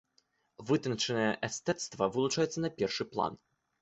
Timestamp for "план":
3.15-3.33